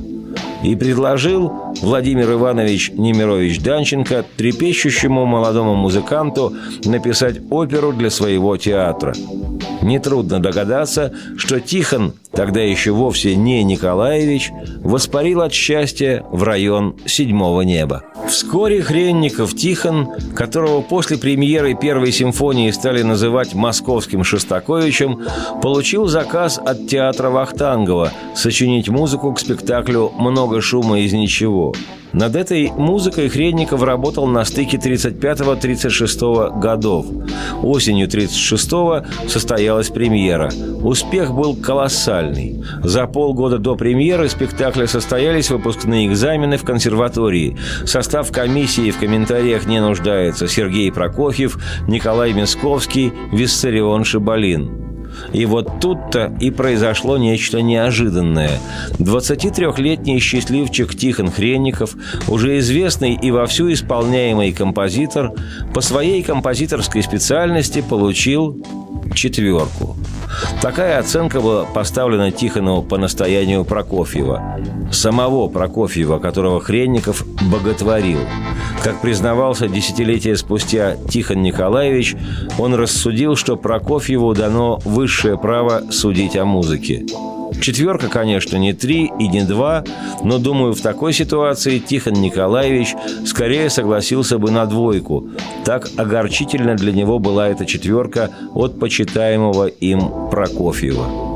И 0.64 0.76
предложил 0.76 1.52
Владимир 1.82 2.32
Иванович 2.32 2.92
Немирович 2.94 3.60
Данченко 3.60 4.24
трепещущему 4.38 5.26
молодому 5.26 5.76
музыканту 5.76 6.54
написать 6.86 7.42
оперу 7.50 7.92
для 7.92 8.10
своего 8.10 8.56
театра. 8.56 9.14
Нетрудно 9.82 10.40
догадаться, 10.42 11.14
что 11.38 11.60
Тихон 11.60 12.14
тогда 12.34 12.62
еще 12.62 12.92
вовсе 12.92 13.36
не 13.36 13.64
Николаевич, 13.64 14.52
воспарил 14.84 15.42
от 15.42 15.54
счастья 15.54 16.26
в 16.32 16.44
район 16.44 16.96
седьмого 17.06 17.62
неба. 17.62 18.04
Вскоре 18.28 18.82
Хренников 18.82 19.56
Тихон, 19.56 20.10
которого 20.36 20.82
после 20.82 21.18
премьеры 21.18 21.76
первой 21.76 22.12
симфонии 22.12 22.72
стали 22.72 23.04
называть 23.04 23.54
московским 23.54 24.24
Шостаковичем, 24.24 25.22
получил 25.62 26.08
заказ 26.08 26.60
от 26.64 26.88
театра 26.88 27.30
Вахтангова 27.30 28.12
сочинить 28.36 28.90
музыку 28.90 29.34
к 29.34 29.40
спектаклю 29.40 30.12
«Много 30.18 30.62
шума 30.62 31.00
из 31.00 31.14
ничего». 31.14 31.74
Над 32.14 32.36
этой 32.36 32.72
музыкой 32.72 33.28
Хренников 33.28 33.82
работал 33.82 34.28
на 34.28 34.46
стыке 34.46 34.78
35-36 34.78 36.60
годов. 36.60 37.08
Осенью 37.64 38.08
36-го 38.08 39.28
состоялась 39.28 39.90
премьера. 39.90 40.52
Успех 40.84 41.34
был 41.34 41.56
колоссальный. 41.56 42.23
За 42.84 43.08
полгода 43.08 43.58
до 43.58 43.76
премьеры 43.76 44.30
спектакля 44.30 44.88
состоялись 44.88 45.50
выпускные 45.50 46.08
экзамены 46.08 46.58
в 46.58 46.64
консерватории. 46.64 47.58
Состав 47.86 48.32
комиссии 48.32 48.92
в 48.92 49.00
комментариях 49.00 49.66
не 49.66 49.82
нуждается. 49.82 50.48
Сергей 50.48 50.92
Прокофьев, 50.92 51.58
Николай 51.88 52.34
Мисковский, 52.34 53.14
Виссарион 53.32 54.04
Шибалин. 54.04 54.84
И 55.32 55.46
вот 55.46 55.80
тут-то 55.80 56.36
и 56.40 56.52
произошло 56.52 57.18
нечто 57.18 57.62
неожиданное. 57.62 58.60
23-летний 59.00 60.20
счастливчик 60.20 60.96
Тихон 60.96 61.32
Хренников, 61.32 61.96
уже 62.28 62.58
известный 62.60 63.14
и 63.14 63.32
вовсю 63.32 63.72
исполняемый 63.72 64.52
композитор, 64.52 65.34
по 65.74 65.82
своей 65.82 66.24
композиторской 66.24 67.04
специальности 67.04 67.84
получил 67.88 68.64
четверку. 69.14 69.96
Такая 70.62 71.00
оценка 71.00 71.42
была 71.42 71.66
поставлена 71.66 72.32
Тихонову 72.32 72.84
по 72.84 72.98
настоянию 72.98 73.66
Прокофьева. 73.66 74.60
Самого 74.92 75.48
Прокофьева, 75.48 76.20
которого 76.20 76.62
Хренников 76.62 77.26
боготворил. 77.52 78.20
Как 78.84 79.02
признавался 79.02 79.68
десятилетия 79.68 80.36
спустя 80.36 80.96
Тихон 81.10 81.42
Николаевич, 81.42 82.16
он 82.58 82.74
рассудил, 82.76 83.36
что 83.36 83.56
Прокофьеву 83.58 84.34
дано 84.34 84.80
высшее 84.86 85.38
право 85.38 85.84
судить 85.92 86.36
о 86.36 86.46
музыке. 86.46 87.06
Четверка, 87.62 88.08
конечно, 88.08 88.58
не 88.58 88.74
три 88.74 89.12
и 89.20 89.28
не 89.28 89.44
два, 89.44 89.84
но, 90.24 90.38
думаю, 90.38 90.74
в 90.74 90.82
такой 90.82 91.14
ситуации 91.14 91.80
Тихон 91.80 92.14
Николаевич 92.14 92.96
скорее 93.26 93.70
согласился 93.70 94.38
бы 94.38 94.52
на 94.52 94.66
двойку. 94.66 95.30
Так 95.66 95.90
огорчительно 95.98 96.76
для 96.76 96.92
него 96.92 97.20
была 97.20 97.50
эта 97.50 97.66
четверка 97.66 98.30
от 98.54 98.80
почитаемого 98.80 99.68
им 99.68 100.30
Прокофьева. 100.30 101.34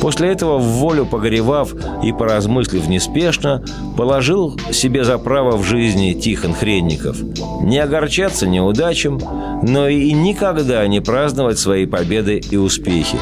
После 0.00 0.28
этого, 0.28 0.58
в 0.58 0.64
волю 0.64 1.06
погоревав 1.06 1.74
и 2.02 2.12
поразмыслив 2.12 2.88
неспешно, 2.88 3.64
положил 3.96 4.58
себе 4.70 5.04
за 5.04 5.18
право 5.18 5.56
в 5.56 5.64
жизни 5.64 6.12
Тихон 6.12 6.54
Хренников 6.54 7.16
не 7.62 7.78
огорчаться 7.78 8.46
неудачам, 8.46 9.20
но 9.62 9.88
и 9.88 10.12
никогда 10.12 10.86
не 10.86 11.00
праздновать 11.00 11.58
свои 11.58 11.86
победы 11.86 12.40
и 12.50 12.56
успехи. 12.56 13.18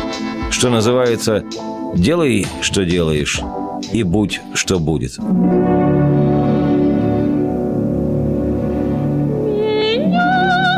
Что 0.51 0.71
называется, 0.71 1.45
Делай, 1.97 2.47
что 2.61 2.85
делаешь, 2.85 3.41
и 3.93 4.03
будь, 4.03 4.41
что 4.53 4.79
будет. 4.79 5.17
Меня 5.19 5.33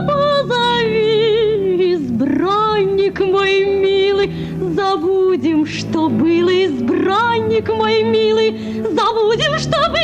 позови, 0.06 1.94
избранник 1.94 3.18
мой 3.20 3.64
милый, 3.64 4.30
Забудем, 4.74 5.66
что 5.66 6.08
было, 6.08 6.50
избранник 6.50 7.68
мой 7.68 8.02
милый, 8.02 8.82
Забудем, 8.82 9.58
что 9.58 9.78
было, 9.88 9.95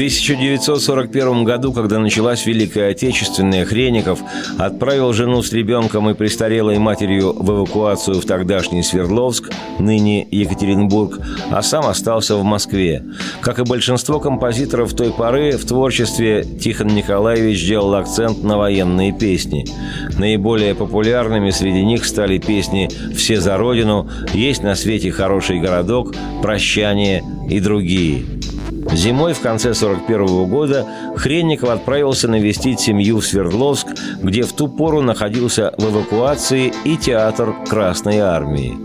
1941 0.00 1.44
году, 1.44 1.74
когда 1.74 1.98
началась 1.98 2.46
Великая 2.46 2.92
Отечественная, 2.92 3.66
Хренников 3.66 4.20
отправил 4.56 5.12
жену 5.12 5.42
с 5.42 5.52
ребенком 5.52 6.08
и 6.08 6.14
престарелой 6.14 6.78
матерью 6.78 7.34
в 7.34 7.50
эвакуацию 7.50 8.18
в 8.18 8.24
тогдашний 8.24 8.82
Свердловск, 8.82 9.52
ныне 9.78 10.26
Екатеринбург, 10.30 11.20
а 11.50 11.60
сам 11.60 11.84
остался 11.84 12.36
в 12.36 12.44
Москве. 12.44 13.04
Как 13.42 13.58
и 13.58 13.62
большинство 13.64 14.20
композиторов 14.20 14.94
той 14.94 15.12
поры, 15.12 15.58
в 15.58 15.66
творчестве 15.66 16.44
Тихон 16.44 16.86
Николаевич 16.86 17.62
делал 17.66 17.94
акцент 17.94 18.42
на 18.42 18.56
военные 18.56 19.12
песни. 19.12 19.66
Наиболее 20.16 20.74
популярными 20.74 21.50
среди 21.50 21.84
них 21.84 22.06
стали 22.06 22.38
песни 22.38 22.88
«Все 23.14 23.38
за 23.38 23.58
Родину», 23.58 24.08
«Есть 24.32 24.62
на 24.62 24.76
свете 24.76 25.12
хороший 25.12 25.60
городок», 25.60 26.14
«Прощание» 26.40 27.22
и 27.50 27.60
другие– 27.60 28.24
Зимой 28.92 29.34
в 29.34 29.40
конце 29.40 29.74
41 29.74 30.48
года 30.48 30.86
Хренников 31.16 31.68
отправился 31.68 32.28
навестить 32.28 32.80
семью 32.80 33.20
в 33.20 33.26
Свердловск, 33.26 33.88
где 34.22 34.42
в 34.42 34.52
ту 34.52 34.68
пору 34.68 35.00
находился 35.02 35.72
в 35.76 35.90
эвакуации 35.90 36.72
и 36.84 36.96
театр 36.96 37.54
Красной 37.68 38.18
Армии. 38.18 38.76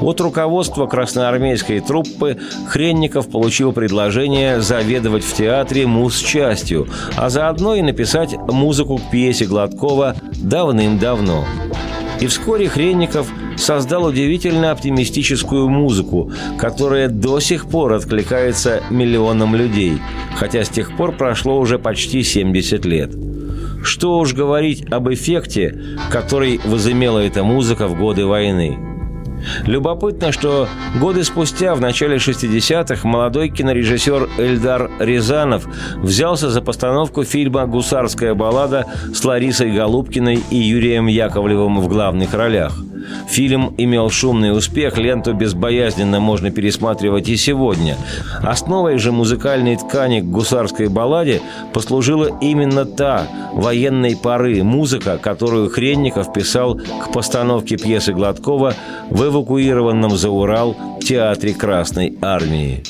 От 0.00 0.20
руководства 0.20 0.86
красноармейской 0.86 1.80
труппы 1.80 2.38
Хренников 2.68 3.28
получил 3.28 3.72
предложение 3.72 4.60
заведовать 4.60 5.24
в 5.24 5.34
театре 5.34 5.86
муз-частью, 5.86 6.88
а 7.16 7.28
заодно 7.28 7.74
и 7.74 7.82
написать 7.82 8.34
музыку 8.34 8.98
к 8.98 9.10
пьесе 9.10 9.44
Гладкова 9.44 10.16
«Давным-давно». 10.42 11.44
И 12.20 12.26
вскоре 12.26 12.68
Хренников 12.68 13.30
создал 13.60 14.06
удивительно 14.06 14.72
оптимистическую 14.72 15.68
музыку, 15.68 16.32
которая 16.58 17.08
до 17.08 17.38
сих 17.40 17.66
пор 17.66 17.92
откликается 17.92 18.82
миллионам 18.90 19.54
людей, 19.54 19.98
хотя 20.34 20.64
с 20.64 20.68
тех 20.68 20.96
пор 20.96 21.12
прошло 21.12 21.60
уже 21.60 21.78
почти 21.78 22.22
70 22.22 22.84
лет. 22.84 23.10
Что 23.82 24.18
уж 24.18 24.34
говорить 24.34 24.90
об 24.90 25.08
эффекте, 25.12 25.98
который 26.10 26.60
возымела 26.64 27.20
эта 27.20 27.44
музыка 27.44 27.86
в 27.86 27.96
годы 27.96 28.26
войны– 28.26 28.78
Любопытно, 29.66 30.32
что 30.32 30.68
годы 31.00 31.24
спустя, 31.24 31.74
в 31.74 31.80
начале 31.80 32.16
60-х, 32.16 33.06
молодой 33.06 33.48
кинорежиссер 33.48 34.28
Эльдар 34.38 34.90
Рязанов 34.98 35.66
взялся 35.96 36.50
за 36.50 36.60
постановку 36.62 37.24
фильма 37.24 37.66
«Гусарская 37.66 38.34
баллада» 38.34 38.86
с 39.14 39.24
Ларисой 39.24 39.72
Голубкиной 39.72 40.42
и 40.50 40.56
Юрием 40.56 41.06
Яковлевым 41.06 41.80
в 41.80 41.88
главных 41.88 42.34
ролях. 42.34 42.74
Фильм 43.28 43.74
имел 43.78 44.10
шумный 44.10 44.56
успех, 44.56 44.98
ленту 44.98 45.32
безбоязненно 45.32 46.20
можно 46.20 46.50
пересматривать 46.50 47.28
и 47.28 47.36
сегодня. 47.36 47.96
Основой 48.42 48.98
же 48.98 49.12
музыкальной 49.12 49.76
ткани 49.76 50.20
к 50.20 50.24
гусарской 50.24 50.88
балладе 50.88 51.40
послужила 51.72 52.38
именно 52.40 52.84
та 52.84 53.26
военной 53.52 54.16
поры 54.16 54.62
музыка, 54.62 55.18
которую 55.18 55.70
Хренников 55.70 56.32
писал 56.32 56.76
к 56.76 57.12
постановке 57.12 57.76
пьесы 57.76 58.12
Гладкова 58.12 58.74
в 59.10 59.22
эвакуированном 59.30 60.16
за 60.16 60.30
Урал 60.30 60.76
театре 61.00 61.54
Красной 61.54 62.18
Армии. 62.20 62.82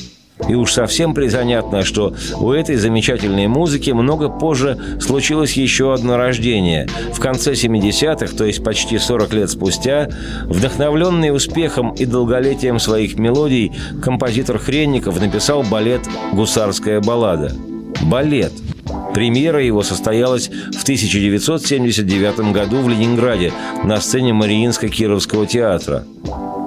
И 0.49 0.55
уж 0.55 0.73
совсем 0.73 1.13
призанятно, 1.13 1.83
что 1.83 2.15
у 2.39 2.51
этой 2.51 2.75
замечательной 2.75 3.47
музыки 3.47 3.91
много 3.91 4.27
позже 4.29 4.77
случилось 4.99 5.53
еще 5.53 5.93
одно 5.93 6.17
рождение. 6.17 6.87
В 7.13 7.19
конце 7.19 7.53
70-х, 7.53 8.35
то 8.35 8.45
есть 8.45 8.63
почти 8.63 8.97
40 8.97 9.33
лет 9.33 9.49
спустя, 9.49 10.09
вдохновленный 10.45 11.33
успехом 11.33 11.93
и 11.93 12.05
долголетием 12.05 12.79
своих 12.79 13.17
мелодий, 13.17 13.71
композитор 14.01 14.57
Хренников 14.57 15.19
написал 15.21 15.63
балет 15.63 16.01
«Гусарская 16.33 17.01
баллада». 17.01 17.53
Балет– 18.01 18.53
Премьера 19.13 19.61
его 19.63 19.83
состоялась 19.83 20.49
в 20.49 20.83
1979 20.83 22.51
году 22.51 22.81
в 22.81 22.89
Ленинграде 22.89 23.51
на 23.83 23.99
сцене 23.99 24.31
Мариинско-Кировского 24.31 25.45
театра. 25.45 26.05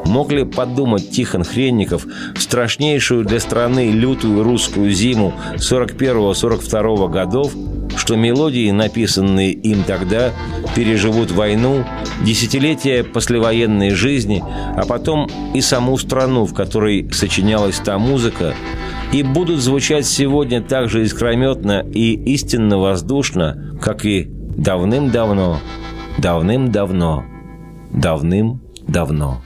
Мог 0.05 0.31
ли 0.31 0.45
подумать 0.45 1.11
Тихон 1.11 1.45
Хренников 1.45 2.07
в 2.35 2.41
страшнейшую 2.41 3.25
для 3.25 3.41
страны 3.41 3.91
лютую 3.91 4.43
русскую 4.43 4.91
зиму 4.93 5.33
41-42 5.57 7.09
годов, 7.09 7.53
что 7.97 8.17
мелодии, 8.17 8.71
написанные 8.71 9.53
им 9.53 9.83
тогда, 9.83 10.33
переживут 10.75 11.31
войну, 11.31 11.85
десятилетия 12.23 13.03
послевоенной 13.03 13.91
жизни, 13.91 14.45
а 14.77 14.85
потом 14.87 15.31
и 15.55 15.61
саму 15.63 15.97
страну, 15.97 16.45
в 16.45 16.53
которой 16.53 17.11
сочинялась 17.11 17.77
та 17.77 17.99
музыка, 17.99 18.55
и 19.15 19.23
будут 19.23 19.61
звучать 19.61 20.07
сегодня 20.07 20.61
так 20.61 20.89
же 20.89 21.05
искрометно 21.05 21.85
и 21.89 22.15
истинно 22.35 22.79
воздушно, 22.79 23.79
как 23.81 24.05
и 24.05 24.27
давным-давно, 24.29 25.61
давным-давно, 26.19 27.25
давным-давно. 27.93 29.41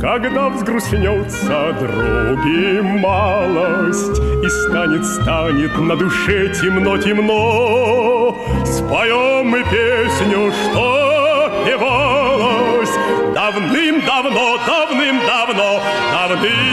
Когда 0.00 0.48
взгрустнется 0.48 1.76
други 1.78 2.80
малость 2.80 4.18
И 4.42 4.48
станет, 4.48 5.04
станет 5.04 5.78
на 5.78 5.94
душе 5.96 6.54
темно-темно 6.54 8.34
Споем 8.64 9.48
мы 9.48 9.62
песню, 9.64 10.50
что 10.52 11.52
певалась 11.66 12.25
Давным-давно, 13.46 14.58
давным-давно, 14.66 15.80
давным-давно. 16.10 16.66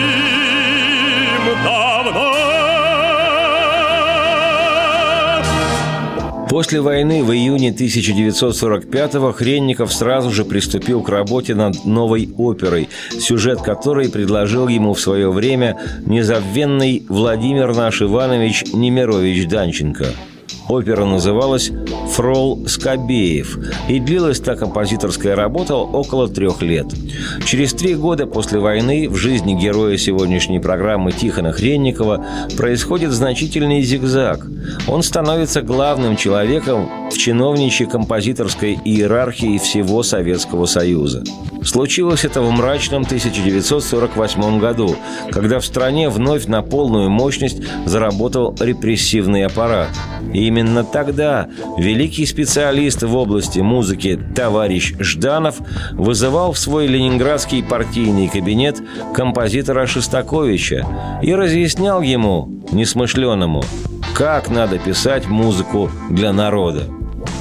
После 6.49 6.81
войны 6.81 7.23
в 7.23 7.31
июне 7.31 7.69
1945-го 7.69 9.33
Хренников 9.33 9.93
сразу 9.93 10.31
же 10.31 10.45
приступил 10.45 11.03
к 11.03 11.09
работе 11.09 11.53
над 11.53 11.85
новой 11.85 12.27
оперой, 12.39 12.89
сюжет 13.19 13.61
которой 13.61 14.09
предложил 14.09 14.67
ему 14.67 14.95
в 14.95 14.99
свое 14.99 15.31
время 15.31 15.77
незабвенный 16.07 17.05
Владимир 17.07 17.75
наш 17.75 18.01
Иванович 18.01 18.63
Немирович 18.73 19.47
Данченко– 19.47 20.07
Опера 20.69 21.05
называлась 21.05 21.71
«Фрол 22.11 22.65
Скобеев», 22.67 23.57
и 23.89 23.99
длилась 23.99 24.39
та 24.39 24.55
композиторская 24.55 25.35
работа 25.35 25.75
около 25.75 26.27
трех 26.27 26.61
лет. 26.61 26.85
Через 27.45 27.73
три 27.73 27.95
года 27.95 28.25
после 28.25 28.59
войны 28.59 29.09
в 29.09 29.15
жизни 29.15 29.53
героя 29.53 29.97
сегодняшней 29.97 30.59
программы 30.59 31.11
Тихона 31.11 31.51
Хренникова 31.51 32.25
происходит 32.57 33.11
значительный 33.11 33.81
зигзаг. 33.81 34.45
Он 34.87 35.03
становится 35.03 35.61
главным 35.61 36.15
человеком 36.15 36.89
в 37.13 37.17
чиновничьей 37.17 37.89
композиторской 37.89 38.79
иерархии 38.83 39.57
всего 39.57 40.03
Советского 40.03 40.65
Союза. 40.65 41.23
Случилось 41.63 42.25
это 42.25 42.41
в 42.41 42.51
мрачном 42.51 43.03
1948 43.03 44.59
году, 44.59 44.95
когда 45.31 45.59
в 45.59 45.65
стране 45.65 46.09
вновь 46.09 46.45
на 46.45 46.61
полную 46.61 47.09
мощность 47.09 47.61
заработал 47.85 48.55
репрессивный 48.59 49.45
аппарат. 49.45 49.89
И 50.33 50.47
именно 50.47 50.83
тогда 50.83 51.47
великий 51.77 52.25
специалист 52.25 53.03
в 53.03 53.15
области 53.15 53.59
музыки 53.59 54.19
товарищ 54.35 54.93
Жданов 54.99 55.57
вызывал 55.91 56.53
в 56.53 56.59
свой 56.59 56.87
ленинградский 56.87 57.63
партийный 57.63 58.27
кабинет 58.27 58.81
композитора 59.13 59.85
Шостаковича 59.85 60.85
и 61.21 61.33
разъяснял 61.33 62.01
ему, 62.01 62.49
несмышленному, 62.71 63.63
как 64.13 64.49
надо 64.49 64.79
писать 64.79 65.27
музыку 65.27 65.89
для 66.09 66.33
народа. 66.33 66.89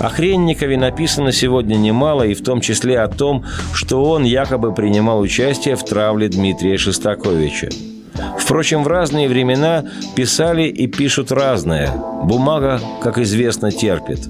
О 0.02 0.08
Хренникове 0.08 0.76
написано 0.76 1.30
сегодня 1.30 1.76
немало, 1.76 2.24
и 2.24 2.34
в 2.34 2.42
том 2.42 2.60
числе 2.60 2.98
о 2.98 3.06
том, 3.06 3.44
что 3.72 4.02
он 4.02 4.24
якобы 4.24 4.74
принимал 4.74 5.20
участие 5.20 5.76
в 5.76 5.84
травле 5.84 6.28
Дмитрия 6.28 6.76
Шостаковича. 6.76 7.68
Впрочем, 8.36 8.82
в 8.82 8.88
разные 8.88 9.28
времена 9.28 9.84
писали 10.16 10.64
и 10.64 10.88
пишут 10.88 11.30
разное. 11.30 11.92
Бумага, 12.24 12.80
как 13.00 13.18
известно, 13.18 13.70
терпит. 13.70 14.26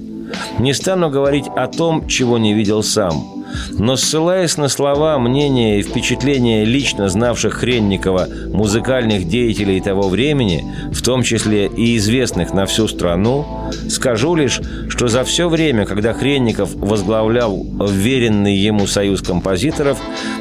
Не 0.59 0.75
стану 0.75 1.09
говорить 1.09 1.47
о 1.47 1.67
том, 1.67 2.07
чего 2.07 2.37
не 2.37 2.53
видел 2.53 2.83
сам– 2.83 3.23
но 3.71 3.95
ссылаясь 3.95 4.57
на 4.57 4.67
слова, 4.67 5.17
мнения 5.19 5.79
и 5.79 5.83
впечатления 5.83 6.65
лично 6.65 7.09
знавших 7.09 7.55
Хренникова 7.55 8.27
музыкальных 8.53 9.27
деятелей 9.27 9.81
того 9.81 10.09
времени, 10.09 10.63
в 10.91 11.01
том 11.01 11.23
числе 11.23 11.67
и 11.67 11.97
известных 11.97 12.53
на 12.53 12.65
всю 12.65 12.87
страну, 12.87 13.45
скажу 13.89 14.35
лишь, 14.35 14.61
что 14.89 15.07
за 15.07 15.23
все 15.23 15.49
время, 15.49 15.85
когда 15.85 16.13
Хренников 16.13 16.75
возглавлял 16.75 17.65
вверенный 17.87 18.55
ему 18.55 18.87
союз 18.87 19.21
композиторов, 19.21 19.99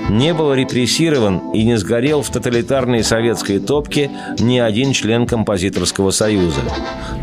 не 0.09 0.35
был 0.35 0.53
репрессирован 0.55 1.53
и 1.53 1.63
не 1.65 1.77
сгорел 1.77 2.23
в 2.23 2.31
тоталитарной 2.31 3.03
советской 3.03 3.59
топке 3.59 4.11
ни 4.39 4.59
один 4.59 4.93
член 4.93 5.27
композиторского 5.27 6.11
союза. 6.11 6.61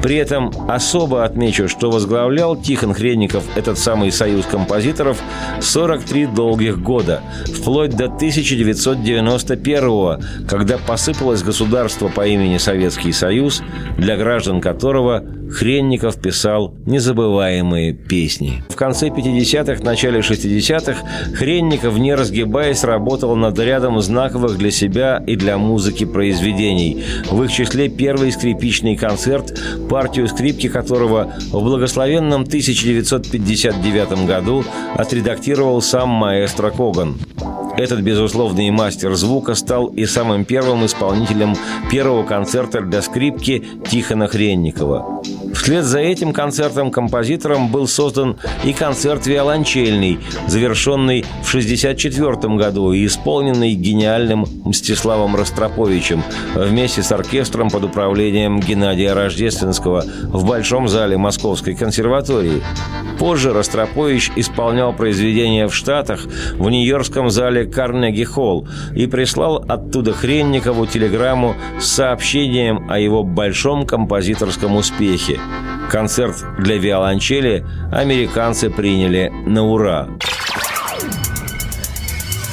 При 0.01 0.15
этом 0.15 0.51
особо 0.69 1.25
отмечу, 1.25 1.67
что 1.67 1.91
возглавлял 1.91 2.55
Тихон 2.55 2.93
Хренников 2.93 3.43
этот 3.55 3.77
самый 3.77 4.11
союз 4.11 4.45
композиторов 4.45 5.21
с 5.59 5.75
43 5.79 6.25
долгих 6.25 6.81
года, 6.81 7.21
вплоть 7.45 7.95
до 7.95 8.07
1991 8.07 10.45
когда 10.45 10.77
посыпалось 10.77 11.41
государство 11.41 12.09
по 12.09 12.27
имени 12.27 12.57
Советский 12.57 13.13
Союз, 13.13 13.63
для 13.97 14.17
граждан 14.17 14.59
которого 14.59 15.23
Хренников 15.51 16.21
писал 16.21 16.73
незабываемые 16.85 17.93
песни. 17.93 18.63
В 18.69 18.75
конце 18.75 19.07
50-х, 19.09 19.83
начале 19.83 20.19
60-х 20.19 21.35
Хренников, 21.35 21.97
не 21.97 22.13
разгибаясь, 22.15 22.83
работал 22.83 23.35
над 23.35 23.57
рядом 23.59 23.99
знаковых 24.01 24.57
для 24.57 24.71
себя 24.71 25.23
и 25.25 25.35
для 25.35 25.57
музыки 25.57 26.05
произведений. 26.05 27.03
В 27.29 27.43
их 27.43 27.51
числе 27.51 27.89
первый 27.89 28.31
скрипичный 28.31 28.95
концерт, 28.95 29.59
партию 29.89 30.27
скрипки 30.27 30.69
которого 30.69 31.33
в 31.51 31.63
благословенном 31.63 32.41
1959 32.43 34.27
году 34.27 34.63
отредактировал 34.95 35.81
сам 35.81 36.09
маэстро 36.09 36.69
Коган. 36.69 37.17
Этот 37.79 38.01
безусловный 38.01 38.69
мастер 38.71 39.15
звука 39.15 39.55
стал 39.55 39.87
и 39.87 40.05
самым 40.05 40.43
первым 40.43 40.85
исполнителем 40.85 41.55
первого 41.89 42.23
концерта 42.23 42.81
для 42.81 43.01
скрипки 43.01 43.63
Тихона 43.89 44.27
Хренникова. 44.27 45.21
Вслед 45.59 45.83
за 45.83 45.99
этим 45.99 46.31
концертом-композитором 46.31 47.67
был 47.67 47.85
создан 47.85 48.37
и 48.63 48.71
концерт 48.71 49.27
виолончельный, 49.27 50.17
завершенный 50.47 51.23
в 51.43 51.49
1964 51.49 52.55
году 52.55 52.93
и 52.93 53.05
исполненный 53.05 53.73
гениальным 53.73 54.45
Мстиславом 54.63 55.35
Ростроповичем 55.35 56.23
вместе 56.55 57.03
с 57.03 57.11
оркестром 57.11 57.69
под 57.69 57.83
управлением 57.83 58.61
Геннадия 58.61 59.11
Рождественского 59.11 60.05
в 60.23 60.45
Большом 60.47 60.87
зале 60.87 61.17
Московской 61.17 61.75
консерватории. 61.75 62.63
Позже 63.19 63.51
Ростропович 63.51 64.31
исполнял 64.37 64.93
произведения 64.93 65.67
в 65.67 65.75
Штатах 65.75 66.21
в 66.53 66.69
Нью-Йоркском 66.69 67.29
зале 67.29 67.65
Карнеги 67.65 68.23
Холл 68.23 68.65
и 68.95 69.07
прислал 69.07 69.57
оттуда 69.67 70.13
Хренникову 70.13 70.87
телеграмму 70.87 71.53
с 71.81 71.87
сообщением 71.87 72.89
о 72.89 72.97
его 72.97 73.23
большом 73.23 73.85
композиторском 73.85 74.77
успехе. 74.77 75.37
Концерт 75.89 76.35
для 76.59 76.77
виолончели 76.77 77.65
американцы 77.91 78.69
приняли 78.69 79.31
на 79.45 79.63
ура. 79.63 80.07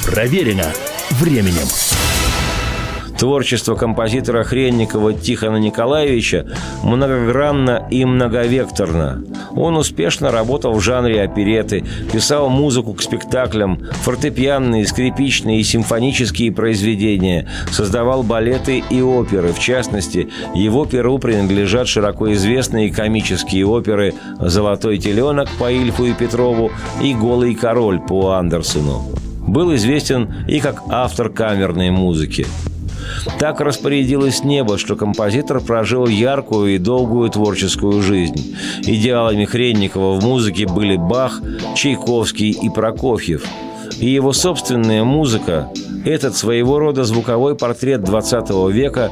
Проверено 0.07 0.73
временем. 1.11 1.86
Творчество 3.19 3.77
композитора 3.77 4.45
Хренникова 4.45 5.15
Тихона 5.15 5.57
Николаевича 5.57 6.47
многогранно 6.83 7.87
и 7.91 8.05
многовекторно. 8.05 9.25
Он 9.55 9.77
успешно 9.77 10.31
работал 10.31 10.75
в 10.75 10.83
жанре 10.83 11.23
опереты, 11.23 11.85
писал 12.13 12.51
музыку 12.51 12.93
к 12.93 13.03
спектаклям, 13.03 13.81
фортепианные, 14.03 14.87
скрипичные 14.87 15.61
и 15.61 15.65
симфонические 15.65 16.53
произведения, 16.53 17.49
создавал 17.71 18.23
балеты 18.23 18.85
и 18.91 19.01
оперы. 19.01 19.53
В 19.53 19.61
частности, 19.61 20.29
его 20.55 20.85
перу 20.85 21.19
принадлежат 21.19 21.89
широко 21.89 22.33
известные 22.35 22.93
комические 22.93 23.67
оперы 23.67 24.15
«Золотой 24.39 24.99
теленок» 24.99 25.49
по 25.59 25.73
Ильфу 25.73 26.05
и 26.05 26.13
Петрову 26.13 26.71
и 27.03 27.15
«Голый 27.15 27.55
король» 27.55 27.99
по 27.99 28.33
Андерсону. 28.33 29.03
Был 29.47 29.75
известен 29.75 30.35
и 30.49 30.61
как 30.61 30.83
автор 30.89 31.31
камерной 31.31 31.91
музыки. 31.91 32.47
Так 33.39 33.61
распорядилось 33.61 34.45
небо, 34.45 34.79
что 34.79 34.97
композитор 34.97 35.61
прожил 35.61 36.07
яркую 36.07 36.75
и 36.75 36.79
долгую 36.79 37.29
творческую 37.31 38.03
жизнь. 38.03 38.57
Идеалами 38.83 39.45
Хренникова 39.45 40.19
в 40.19 40.25
музыке 40.25 40.67
были 40.67 40.97
Бах, 40.97 41.41
Чайковский 41.75 42.51
и 42.51 42.69
Прокофьев. 42.71 43.45
И 43.99 44.11
его 44.11 44.33
собственная 44.33 45.05
музыка, 45.05 45.71
этот 46.05 46.37
своего 46.37 46.79
рода 46.79 47.05
звуковой 47.05 47.57
портрет 47.57 48.05
20 48.05 48.51
века 48.73 49.11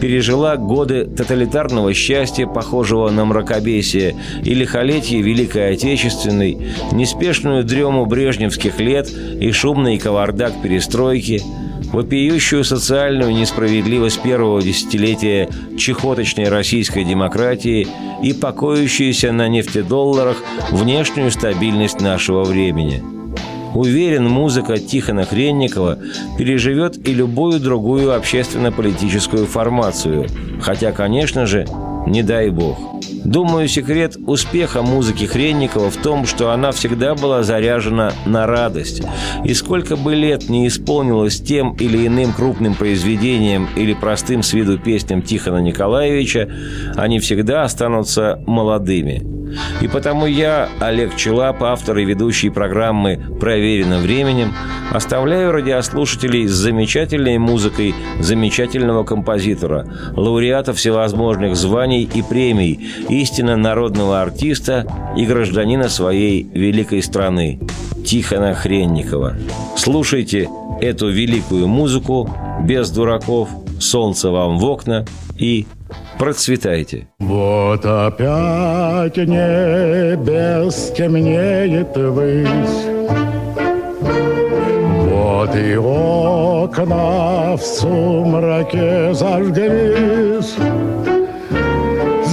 пережила 0.00 0.56
годы 0.56 1.04
тоталитарного 1.04 1.92
счастья, 1.92 2.46
похожего 2.46 3.10
на 3.10 3.24
мракобесие, 3.24 4.14
и 4.44 4.54
лихолетие 4.54 5.22
Великой 5.22 5.72
Отечественной, 5.72 6.72
неспешную 6.92 7.64
дрему 7.64 8.06
брежневских 8.06 8.78
лет 8.78 9.10
и 9.10 9.50
шумный 9.50 9.98
кавардак 9.98 10.52
перестройки– 10.62 11.42
вопиющую 11.96 12.62
социальную 12.62 13.32
несправедливость 13.32 14.20
первого 14.20 14.60
десятилетия 14.60 15.48
чехоточной 15.78 16.50
российской 16.50 17.04
демократии 17.04 17.88
и 18.22 18.34
покоящуюся 18.34 19.32
на 19.32 19.48
нефтедолларах 19.48 20.36
внешнюю 20.70 21.30
стабильность 21.30 22.02
нашего 22.02 22.44
времени. 22.44 23.02
Уверен, 23.74 24.28
музыка 24.28 24.76
Тихона 24.76 25.24
Хренникова 25.24 25.98
переживет 26.36 27.08
и 27.08 27.14
любую 27.14 27.60
другую 27.60 28.14
общественно-политическую 28.14 29.46
формацию, 29.46 30.26
хотя, 30.60 30.92
конечно 30.92 31.46
же, 31.46 31.66
Не 32.06 32.22
дай 32.22 32.50
бог. 32.50 32.78
Думаю, 33.24 33.66
секрет 33.66 34.16
успеха 34.26 34.82
музыки 34.82 35.24
Хренникова 35.24 35.90
в 35.90 35.96
том, 35.96 36.26
что 36.26 36.52
она 36.52 36.70
всегда 36.70 37.16
была 37.16 37.42
заряжена 37.42 38.12
на 38.24 38.46
радость. 38.46 39.02
И 39.44 39.52
сколько 39.54 39.96
бы 39.96 40.14
лет 40.14 40.48
не 40.48 40.68
исполнилось 40.68 41.40
тем 41.40 41.74
или 41.74 42.06
иным 42.06 42.32
крупным 42.32 42.74
произведением 42.74 43.68
или 43.74 43.94
простым 43.94 44.44
с 44.44 44.52
виду 44.52 44.78
песням 44.78 45.22
Тихона 45.22 45.58
Николаевича, 45.58 46.48
они 46.94 47.18
всегда 47.18 47.64
останутся 47.64 48.40
молодыми. 48.46 49.36
И 49.80 49.88
потому 49.88 50.26
я, 50.26 50.68
Олег 50.80 51.16
Челап, 51.16 51.62
автор 51.62 51.98
и 51.98 52.04
ведущий 52.04 52.50
программы 52.50 53.20
«Проверено 53.40 53.98
временем», 53.98 54.52
оставляю 54.92 55.52
радиослушателей 55.52 56.46
с 56.46 56.52
замечательной 56.52 57.38
музыкой 57.38 57.94
замечательного 58.20 59.04
композитора, 59.04 59.86
лауреата 60.16 60.72
всевозможных 60.72 61.56
званий 61.56 62.08
и 62.12 62.22
премий, 62.22 62.88
истинно 63.08 63.56
народного 63.56 64.22
артиста 64.22 64.86
и 65.16 65.24
гражданина 65.26 65.88
своей 65.88 66.42
великой 66.52 67.02
страны 67.02 67.60
Тихона 68.04 68.54
Хренникова. 68.54 69.36
Слушайте 69.76 70.48
эту 70.80 71.08
великую 71.08 71.66
музыку 71.66 72.30
без 72.62 72.90
дураков, 72.90 73.48
солнце 73.80 74.30
вам 74.30 74.58
в 74.58 74.64
окна 74.64 75.04
и 75.36 75.66
процветайте. 76.18 77.08
Вот 77.18 77.84
опять 77.84 79.16
небес 79.16 80.92
темнеет 80.96 81.96
высь, 81.96 82.86
Вот 85.10 85.54
и 85.56 85.76
окна 85.76 87.56
в 87.56 87.62
сумраке 87.62 89.14
зажглись. 89.14 90.56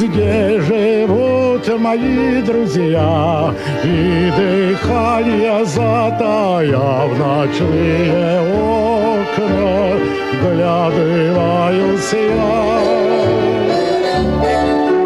Где 0.04 0.62
живут 0.62 1.23
мои 1.70 2.42
друзья, 2.42 3.54
И 3.84 4.32
дыхание 4.38 5.66
затая 5.66 7.08
в 7.08 7.18
ночные 7.18 8.40
окна, 8.52 9.98
Глядываюсь 10.42 12.14
я. 12.14 12.84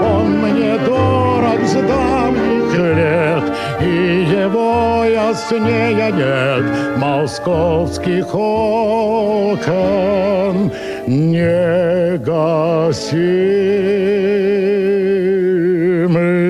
Он 0.01 0.27
мне 0.39 0.77
дорог 0.79 1.61
с 1.65 1.73
давних 1.73 2.73
лет, 2.97 3.43
И 3.81 4.25
его 4.41 5.03
яснее 5.05 6.11
нет 6.11 6.65
московских 6.97 8.33
окон 8.33 9.77
негасимый 11.07 12.27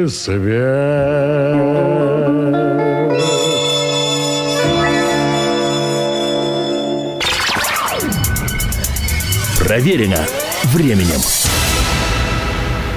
свет. 0.10 0.67
Проверено 9.60 10.26
временем. 10.74 11.37